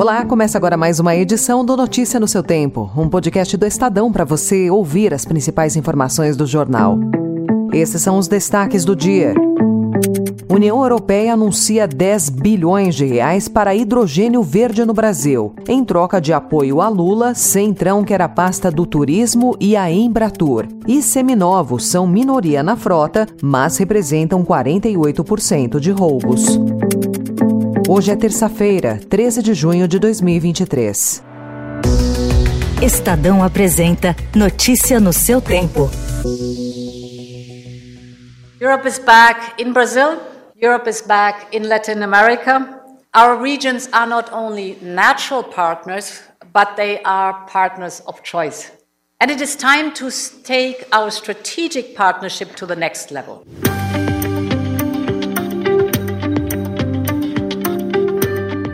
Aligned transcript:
Olá, 0.00 0.24
começa 0.24 0.56
agora 0.56 0.78
mais 0.78 0.98
uma 0.98 1.14
edição 1.14 1.62
do 1.62 1.76
Notícia 1.76 2.18
no 2.18 2.26
seu 2.26 2.42
Tempo, 2.42 2.90
um 2.96 3.06
podcast 3.06 3.54
do 3.54 3.66
Estadão 3.66 4.10
para 4.10 4.24
você 4.24 4.70
ouvir 4.70 5.12
as 5.12 5.26
principais 5.26 5.76
informações 5.76 6.38
do 6.38 6.46
jornal. 6.46 6.98
Esses 7.70 8.00
são 8.00 8.16
os 8.16 8.26
destaques 8.26 8.82
do 8.82 8.96
dia. 8.96 9.34
União 10.48 10.80
Europeia 10.82 11.34
anuncia 11.34 11.86
10 11.86 12.30
bilhões 12.30 12.94
de 12.94 13.04
reais 13.04 13.46
para 13.46 13.74
hidrogênio 13.74 14.42
verde 14.42 14.86
no 14.86 14.94
Brasil. 14.94 15.54
Em 15.68 15.84
troca 15.84 16.18
de 16.18 16.32
apoio 16.32 16.80
a 16.80 16.88
Lula, 16.88 17.34
Centrão 17.34 18.02
quer 18.02 18.22
a 18.22 18.28
pasta 18.28 18.70
do 18.70 18.86
turismo 18.86 19.54
e 19.60 19.76
a 19.76 19.92
Embratur. 19.92 20.66
E 20.88 21.02
seminovos 21.02 21.86
são 21.86 22.06
minoria 22.06 22.62
na 22.62 22.74
frota, 22.74 23.26
mas 23.42 23.76
representam 23.76 24.42
48% 24.46 25.78
de 25.78 25.90
roubos. 25.90 26.58
Hoje 27.92 28.12
é 28.12 28.14
terça-feira, 28.14 29.00
13 29.10 29.42
de 29.42 29.52
junho 29.52 29.88
de 29.88 29.98
2023. 29.98 31.24
Estadão 32.80 33.42
apresenta 33.42 34.14
Notícia 34.32 35.00
no 35.00 35.12
seu 35.12 35.40
tempo. 35.40 35.90
Europe 38.60 38.86
is 38.86 39.00
back 39.00 39.60
in 39.60 39.72
Brazil. 39.72 40.20
Europe 40.54 40.88
is 40.88 41.02
back 41.02 41.48
in 41.50 41.66
Latin 41.66 42.04
America. 42.04 42.80
Our 43.12 43.42
regions 43.42 43.88
are 43.90 44.08
not 44.08 44.32
only 44.32 44.78
natural 44.80 45.42
partners, 45.42 46.20
but 46.54 46.76
they 46.76 47.00
are 47.02 47.44
partners 47.52 48.04
of 48.06 48.22
choice. 48.22 48.70
And 49.20 49.32
it 49.32 49.42
is 49.42 49.56
time 49.56 49.90
to 49.94 50.10
take 50.44 50.86
our 50.92 51.10
strategic 51.10 51.96
partnership 51.96 52.54
to 52.54 52.66
the 52.66 52.76
next 52.76 53.10
level. 53.10 53.44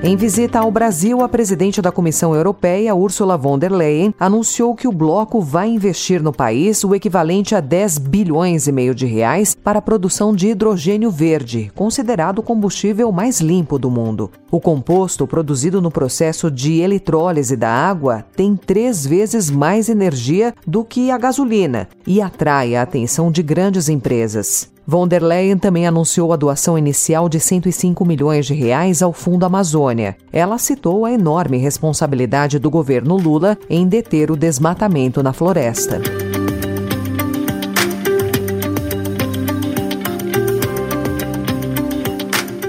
Em 0.07 0.15
visita 0.15 0.61
ao 0.61 0.71
Brasil, 0.71 1.21
a 1.21 1.29
presidente 1.29 1.83
da 1.83 1.91
Comissão 1.91 2.33
Europeia, 2.33 2.95
Ursula 2.95 3.37
von 3.37 3.59
der 3.59 3.73
Leyen, 3.73 4.15
anunciou 4.21 4.73
que 4.73 4.87
o 4.87 4.93
bloco 4.93 5.41
vai 5.41 5.69
investir 5.69 6.23
no 6.23 6.33
país 6.33 6.85
o 6.85 6.95
equivalente 6.95 7.57
a 7.57 7.61
10 7.61 7.99
bilhões 7.99 8.69
e 8.69 8.73
meio 8.73 8.95
de 8.95 9.05
reais 9.05 9.53
para 9.53 9.81
a 9.81 9.83
produção 9.83 10.33
de 10.33 10.47
hidrogênio 10.47 11.11
verde, 11.11 11.73
considerado 11.75 12.39
o 12.39 12.43
combustível 12.45 13.11
mais 13.11 13.41
limpo 13.41 13.81
do 13.81 13.91
mundo. 13.91 14.31
O 14.49 14.61
composto 14.61 15.27
produzido 15.27 15.83
no 15.83 15.91
processo 15.91 16.53
de 16.53 16.79
eletrólise 16.81 17.57
da 17.57 17.69
água 17.69 18.25
tem 18.37 18.55
três 18.55 19.05
vezes 19.05 19.51
mais 19.51 19.89
energia 19.89 20.55
do 20.65 20.85
que 20.85 21.11
a 21.11 21.19
gasolina 21.19 21.89
e 22.07 22.23
atrai 22.23 22.77
a 22.77 22.83
atenção 22.83 23.29
de 23.29 23.43
grandes 23.43 23.89
empresas. 23.89 24.76
Von 24.87 25.09
der 25.09 25.21
Leyen 25.21 25.59
também 25.59 25.85
anunciou 25.85 26.33
a 26.33 26.37
doação 26.37 26.79
inicial 26.79 27.29
de 27.29 27.41
105 27.41 28.05
milhões 28.05 28.47
de 28.47 28.55
reais 28.55 29.03
ao 29.03 29.13
Fundo 29.13 29.45
Amazônia. 29.45 30.17
Ela 30.33 30.59
citou 30.59 31.05
a 31.05 31.13
enorme 31.13 31.57
responsabilidade 31.57 32.61
do 32.61 32.71
governo 32.71 33.17
Lula 33.17 33.59
em 33.69 33.89
deter 33.89 34.31
o 34.31 34.37
desmatamento 34.37 35.25
na 35.25 35.33
floresta. 35.33 36.26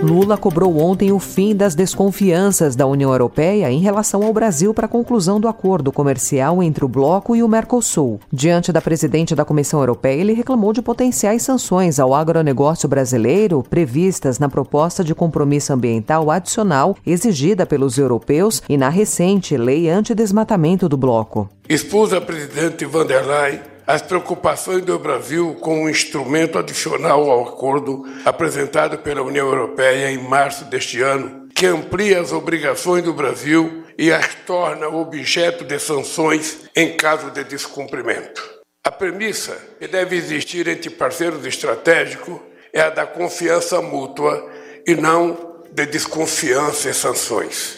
Lula 0.08 0.38
cobrou 0.38 0.78
ontem 0.78 1.12
o 1.12 1.20
fim 1.20 1.54
das 1.54 1.76
desconfianças 1.76 2.78
da 2.78 2.88
União 2.88 3.12
Europeia 3.12 3.70
em 3.70 3.82
relação 3.82 4.24
ao 4.24 4.32
Brasil 4.32 4.74
para 4.74 4.86
a 4.86 4.90
conclusão 4.90 5.38
do 5.38 5.50
acordo 5.50 5.92
comercial 5.92 6.64
entre 6.64 6.86
o 6.86 6.88
bloco 6.88 7.36
e 7.36 7.44
o 7.44 7.48
Mercosul. 7.48 8.18
Diante 8.32 8.72
da 8.72 8.80
presidente 8.80 9.36
da 9.36 9.44
Comissão 9.44 9.82
Europeia, 9.82 10.22
ele 10.22 10.32
reclamou 10.32 10.72
de 10.72 10.82
potenciais 10.82 11.42
sanções 11.42 12.00
ao 12.00 12.16
agronegócio 12.16 12.88
brasileiro 12.88 13.62
previstas 13.70 14.40
na 14.40 14.48
proposta 14.48 15.04
de 15.04 15.14
compromisso 15.14 15.74
ambiental 15.74 16.32
adicional 16.32 16.96
exigida 17.06 17.66
pelos 17.66 17.98
europeus 17.98 18.64
e 18.70 18.78
na 18.78 18.88
recente 18.88 19.58
lei 19.58 19.90
antidesmatamento 19.90 20.88
do 20.88 20.96
bloco. 20.96 21.50
Expus 21.68 22.14
a 22.14 22.22
presidente 22.22 22.86
van 22.86 23.06
der 23.06 23.28
Leyen 23.28 23.77
as 23.88 24.02
preocupações 24.02 24.84
do 24.84 25.00
Brasil 25.00 25.56
com 25.62 25.84
um 25.84 25.90
instrumento 25.90 26.60
adicional 26.60 27.32
ao 27.32 27.48
acordo 27.48 28.04
apresentado 28.26 28.98
pela 28.98 29.22
União 29.22 29.48
Europeia 29.48 30.12
em 30.12 30.18
março 30.18 30.66
deste 30.66 31.02
ano, 31.02 31.48
que 31.56 31.66
amplia 31.66 32.20
as 32.20 32.34
obrigações 32.34 33.02
do 33.02 33.14
Brasil 33.14 33.86
e 33.98 34.12
as 34.12 34.36
torna 34.46 34.90
objeto 34.90 35.64
de 35.64 35.80
sanções 35.80 36.70
em 36.76 36.98
caso 36.98 37.32
de 37.32 37.46
descumprimento. 37.46 38.44
A 38.84 38.92
premissa 38.92 39.58
que 39.80 39.88
deve 39.88 40.18
existir 40.18 40.68
entre 40.68 40.90
parceiros 40.90 41.46
estratégicos 41.46 42.40
é 42.74 42.82
a 42.82 42.90
da 42.90 43.08
confiança 43.08 43.82
mútua 43.82 44.52
e 44.86 44.96
não 44.96 45.64
de 45.72 45.86
desconfiança 45.86 46.90
e 46.90 46.94
sanções. 46.94 47.77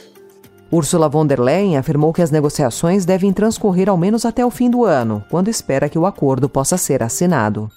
Ursula 0.71 1.07
von 1.07 1.25
der 1.25 1.39
Leyen 1.39 1.77
afirmou 1.77 2.13
que 2.13 2.21
as 2.21 2.29
negociações 2.29 3.03
devem 3.03 3.33
transcorrer 3.33 3.89
ao 3.89 3.97
menos 3.97 4.23
até 4.23 4.45
o 4.45 4.51
fim 4.51 4.69
do 4.69 4.85
ano, 4.85 5.23
quando 5.27 5.47
espera 5.47 5.89
que 5.89 5.97
o 5.97 6.05
acordo 6.05 6.47
possa 6.47 6.77
ser 6.77 7.01
assinado. 7.01 7.71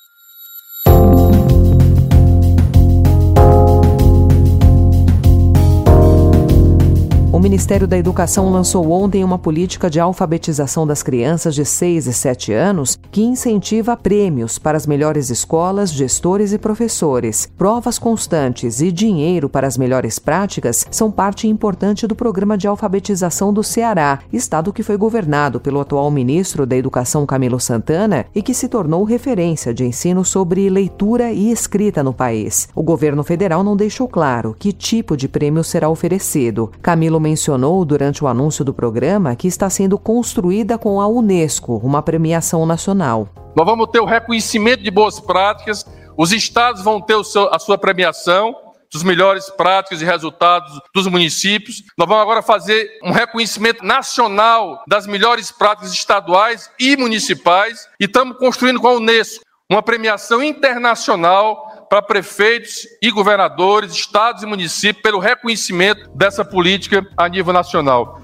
Ministério 7.42 7.88
da 7.88 7.98
Educação 7.98 8.52
lançou 8.52 8.88
ontem 8.92 9.24
uma 9.24 9.36
política 9.36 9.90
de 9.90 9.98
alfabetização 9.98 10.86
das 10.86 11.02
crianças 11.02 11.56
de 11.56 11.64
6 11.64 12.06
e 12.06 12.12
7 12.12 12.52
anos 12.52 12.96
que 13.10 13.20
incentiva 13.20 13.96
prêmios 13.96 14.60
para 14.60 14.76
as 14.76 14.86
melhores 14.86 15.28
escolas, 15.28 15.90
gestores 15.90 16.52
e 16.52 16.58
professores. 16.58 17.50
Provas 17.58 17.98
constantes 17.98 18.80
e 18.80 18.92
dinheiro 18.92 19.48
para 19.48 19.66
as 19.66 19.76
melhores 19.76 20.20
práticas 20.20 20.86
são 20.88 21.10
parte 21.10 21.48
importante 21.48 22.06
do 22.06 22.14
programa 22.14 22.56
de 22.56 22.68
alfabetização 22.68 23.52
do 23.52 23.64
Ceará, 23.64 24.20
estado 24.32 24.72
que 24.72 24.84
foi 24.84 24.96
governado 24.96 25.58
pelo 25.58 25.80
atual 25.80 26.12
ministro 26.12 26.64
da 26.64 26.76
Educação 26.76 27.26
Camilo 27.26 27.58
Santana 27.58 28.24
e 28.32 28.40
que 28.40 28.54
se 28.54 28.68
tornou 28.68 29.02
referência 29.02 29.74
de 29.74 29.84
ensino 29.84 30.24
sobre 30.24 30.70
leitura 30.70 31.32
e 31.32 31.50
escrita 31.50 32.04
no 32.04 32.14
país. 32.14 32.68
O 32.72 32.84
governo 32.84 33.24
federal 33.24 33.64
não 33.64 33.76
deixou 33.76 34.06
claro 34.06 34.54
que 34.56 34.72
tipo 34.72 35.16
de 35.16 35.26
prêmio 35.26 35.64
será 35.64 35.88
oferecido. 35.88 36.70
Camilo 36.80 37.31
mencionou 37.32 37.82
durante 37.82 38.22
o 38.22 38.28
anúncio 38.28 38.62
do 38.62 38.74
programa 38.74 39.34
que 39.34 39.48
está 39.48 39.70
sendo 39.70 39.98
construída 39.98 40.76
com 40.76 41.00
a 41.00 41.08
Unesco, 41.08 41.80
uma 41.82 42.02
premiação 42.02 42.66
nacional. 42.66 43.26
Nós 43.56 43.66
vamos 43.66 43.88
ter 43.90 44.00
o 44.00 44.04
reconhecimento 44.04 44.82
de 44.82 44.90
boas 44.90 45.18
práticas, 45.18 45.86
os 46.14 46.30
estados 46.30 46.82
vão 46.82 47.00
ter 47.00 47.22
seu, 47.24 47.48
a 47.52 47.58
sua 47.58 47.78
premiação 47.78 48.54
dos 48.92 49.02
melhores 49.02 49.48
práticas 49.48 50.02
e 50.02 50.04
resultados 50.04 50.78
dos 50.94 51.06
municípios. 51.06 51.82
Nós 51.96 52.06
vamos 52.06 52.22
agora 52.22 52.42
fazer 52.42 52.86
um 53.02 53.10
reconhecimento 53.10 53.82
nacional 53.82 54.84
das 54.86 55.06
melhores 55.06 55.50
práticas 55.50 55.90
estaduais 55.90 56.70
e 56.78 56.98
municipais 56.98 57.88
e 57.98 58.04
estamos 58.04 58.36
construindo 58.36 58.78
com 58.78 58.88
a 58.88 58.92
Unesco 58.92 59.42
uma 59.70 59.82
premiação 59.82 60.42
internacional 60.42 61.71
para 61.92 62.00
prefeitos 62.00 62.88
e 63.02 63.10
governadores, 63.10 63.92
estados 63.92 64.42
e 64.42 64.46
municípios, 64.46 65.02
pelo 65.02 65.18
reconhecimento 65.18 66.08
dessa 66.14 66.42
política 66.42 67.06
a 67.18 67.28
nível 67.28 67.52
nacional. 67.52 68.18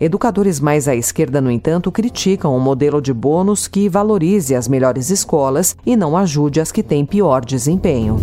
Educadores 0.00 0.58
mais 0.58 0.88
à 0.88 0.96
esquerda, 0.96 1.40
no 1.40 1.48
entanto, 1.48 1.92
criticam 1.92 2.50
o 2.52 2.56
um 2.56 2.60
modelo 2.60 3.00
de 3.00 3.12
bônus 3.12 3.68
que 3.68 3.88
valorize 3.88 4.52
as 4.52 4.66
melhores 4.66 5.10
escolas 5.10 5.76
e 5.86 5.94
não 5.94 6.16
ajude 6.16 6.60
as 6.60 6.72
que 6.72 6.82
têm 6.82 7.06
pior 7.06 7.44
desempenho. 7.44 8.16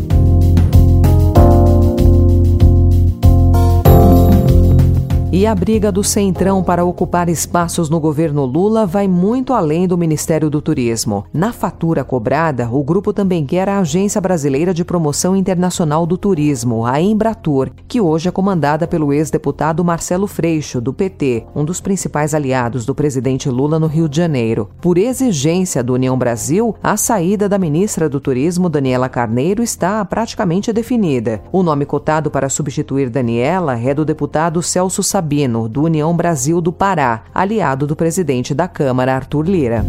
E 5.33 5.47
a 5.47 5.55
briga 5.55 5.93
do 5.93 6.03
Centrão 6.03 6.61
para 6.61 6.83
ocupar 6.83 7.29
espaços 7.29 7.89
no 7.89 8.01
governo 8.01 8.43
Lula 8.43 8.85
vai 8.85 9.07
muito 9.07 9.53
além 9.53 9.87
do 9.87 9.97
Ministério 9.97 10.49
do 10.49 10.61
Turismo. 10.61 11.23
Na 11.33 11.53
fatura 11.53 12.03
cobrada, 12.03 12.69
o 12.69 12.83
grupo 12.83 13.13
também 13.13 13.45
quer 13.45 13.69
a 13.69 13.79
Agência 13.79 14.19
Brasileira 14.19 14.73
de 14.73 14.83
Promoção 14.83 15.33
Internacional 15.33 16.05
do 16.05 16.17
Turismo, 16.17 16.85
a 16.85 16.99
Embratur, 16.99 17.71
que 17.87 18.01
hoje 18.01 18.27
é 18.27 18.31
comandada 18.31 18.85
pelo 18.85 19.13
ex-deputado 19.13 19.85
Marcelo 19.85 20.27
Freixo, 20.27 20.81
do 20.81 20.91
PT, 20.91 21.45
um 21.55 21.63
dos 21.63 21.79
principais 21.79 22.33
aliados 22.33 22.85
do 22.85 22.93
presidente 22.93 23.49
Lula 23.49 23.79
no 23.79 23.87
Rio 23.87 24.09
de 24.09 24.17
Janeiro. 24.17 24.69
Por 24.81 24.97
exigência 24.97 25.81
do 25.81 25.93
União 25.93 26.17
Brasil, 26.17 26.75
a 26.83 26.97
saída 26.97 27.47
da 27.47 27.57
ministra 27.57 28.09
do 28.09 28.19
Turismo, 28.19 28.67
Daniela 28.67 29.07
Carneiro, 29.07 29.63
está 29.63 30.03
praticamente 30.03 30.73
definida. 30.73 31.41
O 31.53 31.63
nome 31.63 31.85
cotado 31.85 32.29
para 32.29 32.49
substituir 32.49 33.09
Daniela 33.09 33.79
é 33.79 33.93
do 33.93 34.03
deputado 34.03 34.61
Celso 34.61 35.01
Sabino 35.01 35.20
Sabino, 35.21 35.69
do 35.69 35.83
União 35.83 36.15
Brasil 36.17 36.59
do 36.59 36.73
Pará, 36.73 37.21
aliado 37.31 37.85
do 37.85 37.95
presidente 37.95 38.55
da 38.55 38.67
Câmara, 38.67 39.13
Arthur 39.13 39.47
Lira. 39.47 39.85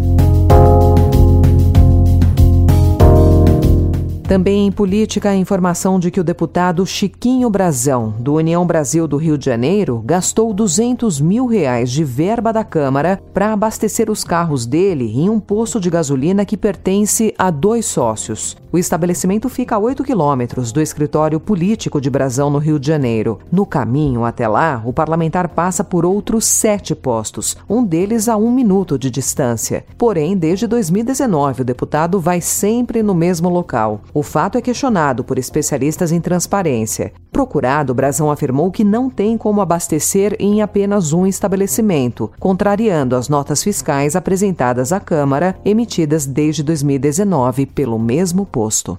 Também 4.32 4.66
em 4.66 4.72
política, 4.72 5.28
a 5.28 5.36
informação 5.36 6.00
de 6.00 6.10
que 6.10 6.18
o 6.18 6.24
deputado 6.24 6.86
Chiquinho 6.86 7.50
Brazão, 7.50 8.14
do 8.18 8.36
União 8.36 8.66
Brasil 8.66 9.06
do 9.06 9.18
Rio 9.18 9.36
de 9.36 9.44
Janeiro, 9.44 10.02
gastou 10.06 10.54
200 10.54 11.20
mil 11.20 11.44
reais 11.44 11.90
de 11.90 12.02
verba 12.02 12.50
da 12.50 12.64
Câmara 12.64 13.22
para 13.34 13.52
abastecer 13.52 14.08
os 14.10 14.24
carros 14.24 14.64
dele 14.64 15.12
em 15.14 15.28
um 15.28 15.38
posto 15.38 15.78
de 15.78 15.90
gasolina 15.90 16.46
que 16.46 16.56
pertence 16.56 17.34
a 17.36 17.50
dois 17.50 17.84
sócios. 17.84 18.56
O 18.72 18.78
estabelecimento 18.78 19.50
fica 19.50 19.76
a 19.76 19.78
8 19.78 20.02
quilômetros 20.02 20.72
do 20.72 20.80
escritório 20.80 21.38
político 21.38 22.00
de 22.00 22.08
Brazão, 22.08 22.48
no 22.48 22.56
Rio 22.56 22.78
de 22.78 22.86
Janeiro. 22.86 23.38
No 23.52 23.66
caminho 23.66 24.24
até 24.24 24.48
lá, 24.48 24.82
o 24.86 24.94
parlamentar 24.94 25.46
passa 25.50 25.84
por 25.84 26.06
outros 26.06 26.46
sete 26.46 26.94
postos, 26.94 27.54
um 27.68 27.84
deles 27.84 28.30
a 28.30 28.36
um 28.38 28.50
minuto 28.50 28.98
de 28.98 29.10
distância. 29.10 29.84
Porém, 29.98 30.34
desde 30.34 30.66
2019, 30.66 31.60
o 31.60 31.64
deputado 31.66 32.18
vai 32.18 32.40
sempre 32.40 33.02
no 33.02 33.14
mesmo 33.14 33.50
local. 33.50 34.00
O 34.14 34.21
fato 34.22 34.58
é 34.58 34.62
questionado 34.62 35.24
por 35.24 35.38
especialistas 35.38 36.12
em 36.12 36.20
transparência. 36.20 37.12
Procurado, 37.30 37.94
Brazão 37.94 38.30
afirmou 38.30 38.70
que 38.70 38.84
não 38.84 39.08
tem 39.08 39.38
como 39.38 39.60
abastecer 39.60 40.36
em 40.38 40.62
apenas 40.62 41.12
um 41.12 41.26
estabelecimento, 41.26 42.30
contrariando 42.38 43.16
as 43.16 43.28
notas 43.28 43.62
fiscais 43.62 44.14
apresentadas 44.14 44.92
à 44.92 45.00
Câmara, 45.00 45.56
emitidas 45.64 46.26
desde 46.26 46.62
2019 46.62 47.66
pelo 47.66 47.98
mesmo 47.98 48.44
posto. 48.44 48.98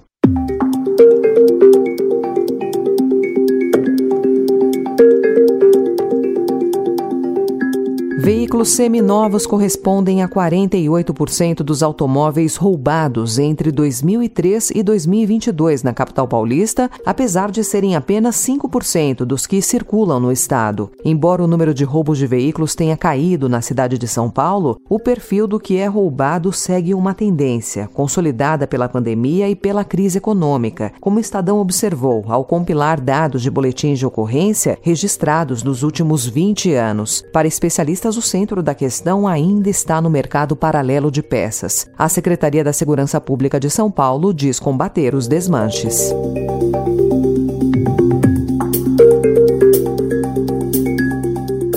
Veículos 8.54 8.76
seminovos 8.76 9.46
correspondem 9.48 10.22
a 10.22 10.28
48% 10.28 11.64
dos 11.64 11.82
automóveis 11.82 12.54
roubados 12.54 13.36
entre 13.36 13.72
2003 13.72 14.70
e 14.76 14.80
2022 14.80 15.82
na 15.82 15.92
capital 15.92 16.28
paulista, 16.28 16.88
apesar 17.04 17.50
de 17.50 17.64
serem 17.64 17.96
apenas 17.96 18.36
5% 18.36 19.24
dos 19.24 19.44
que 19.44 19.60
circulam 19.60 20.20
no 20.20 20.30
estado. 20.30 20.92
Embora 21.04 21.42
o 21.42 21.48
número 21.48 21.74
de 21.74 21.82
roubos 21.82 22.16
de 22.16 22.28
veículos 22.28 22.76
tenha 22.76 22.96
caído 22.96 23.48
na 23.48 23.60
cidade 23.60 23.98
de 23.98 24.06
São 24.06 24.30
Paulo, 24.30 24.80
o 24.88 25.00
perfil 25.00 25.48
do 25.48 25.58
que 25.58 25.76
é 25.78 25.86
roubado 25.86 26.52
segue 26.52 26.94
uma 26.94 27.12
tendência, 27.12 27.88
consolidada 27.92 28.68
pela 28.68 28.88
pandemia 28.88 29.48
e 29.48 29.56
pela 29.56 29.82
crise 29.82 30.18
econômica, 30.18 30.92
como 31.00 31.16
o 31.16 31.20
Estadão 31.20 31.58
observou 31.58 32.24
ao 32.28 32.44
compilar 32.44 33.00
dados 33.00 33.42
de 33.42 33.50
boletins 33.50 33.98
de 33.98 34.06
ocorrência 34.06 34.78
registrados 34.80 35.64
nos 35.64 35.82
últimos 35.82 36.24
20 36.24 36.72
anos. 36.74 37.24
Para 37.32 37.48
especialistas 37.48 38.16
o 38.16 38.22
centro 38.22 38.43
da 38.62 38.74
questão 38.74 39.26
ainda 39.26 39.68
está 39.68 40.00
no 40.00 40.10
mercado 40.10 40.54
paralelo 40.54 41.10
de 41.10 41.22
peças. 41.22 41.88
A 41.96 42.08
Secretaria 42.08 42.62
da 42.62 42.72
Segurança 42.72 43.20
Pública 43.20 43.58
de 43.58 43.70
São 43.70 43.90
Paulo 43.90 44.34
diz 44.34 44.60
combater 44.60 45.14
os 45.14 45.26
desmanches. 45.26 46.12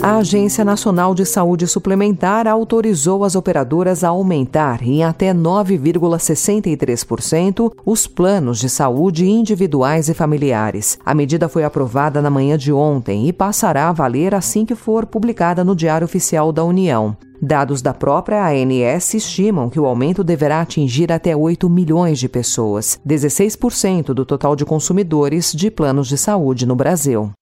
A 0.08 0.20
Agência 0.20 0.64
Nacional 0.64 1.14
de 1.14 1.26
Saúde 1.26 1.68
Suplementar 1.68 2.48
autorizou 2.48 3.26
as 3.26 3.36
operadoras 3.36 4.06
a 4.06 4.08
aumentar 4.08 4.82
em 4.82 5.04
até 5.04 5.34
9,63% 5.34 7.74
os 7.86 8.08
planos 8.08 8.58
de 8.58 8.70
saúde 8.70 9.28
individuais 9.28 10.08
e 10.08 10.14
familiares. 10.14 10.98
A 11.06 11.14
medida 11.14 11.50
foi 11.50 11.66
aprovada 11.66 12.22
na 12.22 12.30
manhã 12.30 12.58
de 12.58 12.72
ontem 12.72 13.28
e 13.28 13.34
passará 13.34 13.90
a 13.90 13.92
valer 13.92 14.34
assim 14.34 14.66
que 14.66 14.76
for 14.76 15.06
publicada 15.06 15.62
no 15.62 15.76
Diário 15.76 16.06
Oficial 16.06 16.54
da 16.54 16.64
União. 16.64 17.18
Dados 17.42 17.82
da 17.82 17.94
própria 17.94 18.48
ANS 18.48 19.14
estimam 19.14 19.70
que 19.70 19.78
o 19.78 19.86
aumento 19.86 20.24
deverá 20.24 20.62
atingir 20.62 21.12
até 21.12 21.36
8 21.36 21.70
milhões 21.70 22.18
de 22.18 22.30
pessoas, 22.30 22.98
16% 23.06 24.14
do 24.14 24.26
total 24.26 24.56
de 24.56 24.64
consumidores 24.64 25.52
de 25.52 25.70
planos 25.70 26.08
de 26.08 26.18
saúde 26.18 26.66
no 26.66 26.78
Brasil. 26.78 27.34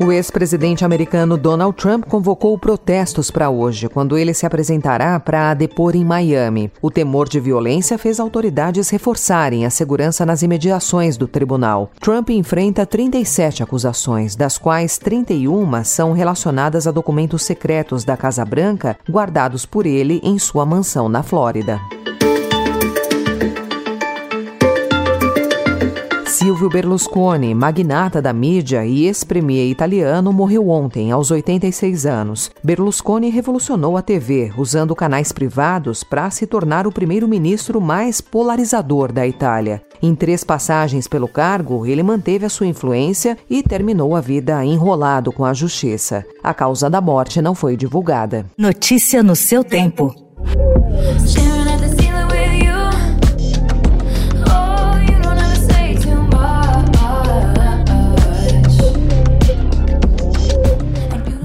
O 0.00 0.12
ex-presidente 0.12 0.84
americano 0.84 1.36
Donald 1.36 1.76
Trump 1.76 2.04
convocou 2.04 2.56
protestos 2.56 3.32
para 3.32 3.50
hoje, 3.50 3.88
quando 3.88 4.16
ele 4.16 4.32
se 4.32 4.46
apresentará 4.46 5.18
para 5.18 5.52
depor 5.54 5.96
em 5.96 6.04
Miami. 6.04 6.70
O 6.80 6.88
temor 6.88 7.28
de 7.28 7.40
violência 7.40 7.98
fez 7.98 8.20
autoridades 8.20 8.88
reforçarem 8.90 9.66
a 9.66 9.70
segurança 9.70 10.24
nas 10.24 10.42
imediações 10.42 11.16
do 11.16 11.26
tribunal. 11.26 11.90
Trump 12.00 12.30
enfrenta 12.30 12.86
37 12.86 13.64
acusações, 13.64 14.36
das 14.36 14.56
quais 14.56 14.98
31 14.98 15.82
são 15.82 16.12
relacionadas 16.12 16.86
a 16.86 16.92
documentos 16.92 17.42
secretos 17.42 18.04
da 18.04 18.16
Casa 18.16 18.44
Branca 18.44 18.96
guardados 19.10 19.66
por 19.66 19.84
ele 19.84 20.20
em 20.22 20.38
sua 20.38 20.64
mansão 20.64 21.08
na 21.08 21.24
Flórida. 21.24 21.80
Silvio 26.48 26.70
Berlusconi, 26.70 27.54
magnata 27.54 28.22
da 28.22 28.32
mídia 28.32 28.82
e 28.82 29.04
ex-premier 29.04 29.70
italiano, 29.70 30.32
morreu 30.32 30.70
ontem, 30.70 31.12
aos 31.12 31.30
86 31.30 32.06
anos. 32.06 32.50
Berlusconi 32.64 33.28
revolucionou 33.28 33.98
a 33.98 34.00
TV, 34.02 34.50
usando 34.56 34.96
canais 34.96 35.30
privados 35.30 36.02
para 36.02 36.30
se 36.30 36.46
tornar 36.46 36.86
o 36.86 36.90
primeiro-ministro 36.90 37.82
mais 37.82 38.22
polarizador 38.22 39.12
da 39.12 39.26
Itália. 39.26 39.82
Em 40.00 40.14
três 40.14 40.42
passagens 40.42 41.06
pelo 41.06 41.28
cargo, 41.28 41.84
ele 41.84 42.02
manteve 42.02 42.46
a 42.46 42.48
sua 42.48 42.66
influência 42.66 43.36
e 43.50 43.62
terminou 43.62 44.16
a 44.16 44.20
vida 44.22 44.64
enrolado 44.64 45.30
com 45.30 45.44
a 45.44 45.52
justiça. 45.52 46.24
A 46.42 46.54
causa 46.54 46.88
da 46.88 47.02
morte 47.02 47.42
não 47.42 47.54
foi 47.54 47.76
divulgada. 47.76 48.46
Notícia 48.56 49.22
no 49.22 49.36
seu 49.36 49.62
tempo. 49.62 50.14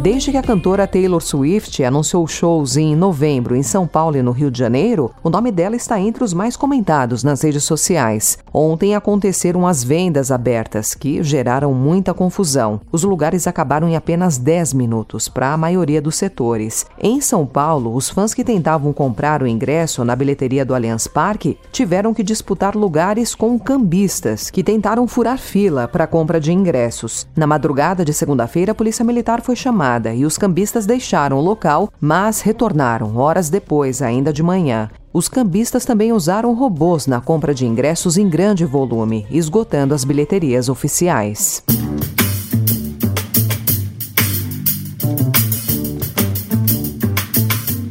Desde 0.03 0.31
que 0.31 0.37
a 0.37 0.43
cantora 0.43 0.85
Taylor 0.85 1.21
Swift 1.21 1.81
anunciou 1.81 2.27
shows 2.27 2.75
em 2.75 2.93
novembro 2.93 3.55
em 3.55 3.63
São 3.63 3.87
Paulo 3.87 4.17
e 4.17 4.21
no 4.21 4.31
Rio 4.33 4.51
de 4.51 4.59
Janeiro, 4.59 5.09
o 5.23 5.29
nome 5.29 5.49
dela 5.49 5.77
está 5.77 5.97
entre 5.97 6.25
os 6.25 6.33
mais 6.33 6.57
comentados 6.57 7.23
nas 7.23 7.41
redes 7.41 7.63
sociais. 7.63 8.37
Ontem 8.53 8.95
aconteceram 8.95 9.65
as 9.65 9.81
vendas 9.81 10.29
abertas, 10.29 10.93
que 10.93 11.23
geraram 11.23 11.73
muita 11.73 12.13
confusão. 12.13 12.81
Os 12.91 13.05
lugares 13.05 13.47
acabaram 13.47 13.87
em 13.87 13.95
apenas 13.95 14.37
10 14.37 14.73
minutos 14.73 15.29
para 15.29 15.53
a 15.53 15.57
maioria 15.57 16.01
dos 16.01 16.17
setores. 16.17 16.85
Em 16.99 17.21
São 17.21 17.45
Paulo, 17.45 17.95
os 17.95 18.09
fãs 18.09 18.33
que 18.33 18.43
tentavam 18.43 18.91
comprar 18.91 19.41
o 19.41 19.47
ingresso 19.47 20.03
na 20.03 20.17
bilheteria 20.17 20.65
do 20.65 20.75
Allianz 20.75 21.07
Parque 21.07 21.57
tiveram 21.71 22.13
que 22.13 22.23
disputar 22.23 22.75
lugares 22.75 23.33
com 23.33 23.57
cambistas, 23.57 24.51
que 24.51 24.65
tentaram 24.65 25.07
furar 25.07 25.37
fila 25.37 25.87
para 25.87 26.03
a 26.03 26.07
compra 26.07 26.41
de 26.41 26.51
ingressos. 26.51 27.25
Na 27.37 27.47
madrugada 27.47 28.03
de 28.03 28.11
segunda-feira, 28.11 28.73
a 28.73 28.75
Polícia 28.75 29.05
Militar 29.05 29.41
foi 29.41 29.55
chamada 29.55 29.92
e 30.13 30.25
os 30.25 30.37
cambistas 30.37 30.85
deixaram 30.85 31.37
o 31.37 31.41
local, 31.41 31.89
mas 31.99 32.41
retornaram 32.41 33.17
horas 33.17 33.49
depois, 33.49 34.01
ainda 34.01 34.33
de 34.33 34.41
manhã. 34.41 34.89
Os 35.13 35.29
cambistas 35.29 35.85
também 35.85 36.11
usaram 36.11 36.53
robôs 36.53 37.05
na 37.05 37.21
compra 37.21 37.53
de 37.53 37.65
ingressos 37.65 38.17
em 38.17 38.27
grande 38.27 38.65
volume, 38.65 39.27
esgotando 39.29 39.93
as 39.93 40.03
bilheterias 40.03 40.69
oficiais. 40.69 41.63